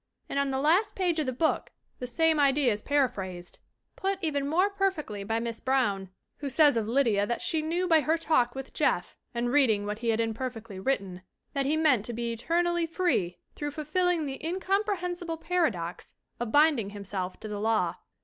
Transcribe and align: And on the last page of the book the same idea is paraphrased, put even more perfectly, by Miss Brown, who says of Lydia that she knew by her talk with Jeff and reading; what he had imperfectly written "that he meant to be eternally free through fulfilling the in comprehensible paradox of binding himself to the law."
And 0.27 0.39
on 0.39 0.49
the 0.49 0.57
last 0.59 0.95
page 0.95 1.19
of 1.19 1.27
the 1.27 1.31
book 1.31 1.69
the 1.99 2.07
same 2.07 2.39
idea 2.39 2.71
is 2.71 2.81
paraphrased, 2.81 3.59
put 3.95 4.17
even 4.23 4.47
more 4.47 4.71
perfectly, 4.71 5.23
by 5.23 5.39
Miss 5.39 5.59
Brown, 5.61 6.09
who 6.37 6.49
says 6.49 6.75
of 6.75 6.87
Lydia 6.87 7.27
that 7.27 7.43
she 7.43 7.61
knew 7.61 7.87
by 7.87 7.99
her 8.01 8.17
talk 8.17 8.55
with 8.55 8.73
Jeff 8.73 9.15
and 9.35 9.51
reading; 9.51 9.85
what 9.85 9.99
he 9.99 10.09
had 10.09 10.19
imperfectly 10.19 10.79
written 10.79 11.21
"that 11.53 11.67
he 11.67 11.77
meant 11.77 12.03
to 12.05 12.13
be 12.13 12.33
eternally 12.33 12.87
free 12.87 13.37
through 13.53 13.69
fulfilling 13.69 14.25
the 14.25 14.43
in 14.43 14.59
comprehensible 14.59 15.37
paradox 15.37 16.15
of 16.39 16.51
binding 16.51 16.89
himself 16.89 17.39
to 17.39 17.47
the 17.47 17.59
law." 17.59 17.93